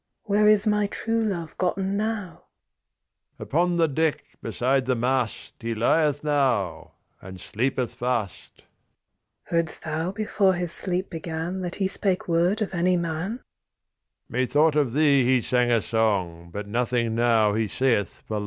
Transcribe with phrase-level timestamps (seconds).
[0.23, 2.45] Where is my true love gotten now?
[3.37, 8.55] THE RAVEN Upon the deck beside the mast He lieth now, and sleepeth fast.
[8.55, 12.97] THE KING'S DAUGHTER Heard'st thou before his sleep began That he spake word of any
[12.97, 13.41] man?
[14.31, 18.37] THE RAVEN Methought of thee he sang a song, But nothing now he saith for
[18.37, 18.39] long.